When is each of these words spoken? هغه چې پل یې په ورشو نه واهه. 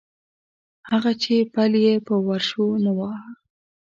هغه 0.91 1.11
چې 1.21 1.35
پل 1.53 1.71
یې 1.85 1.95
په 2.07 2.13
ورشو 2.27 2.65
نه 2.85 2.91
واهه. 2.97 3.29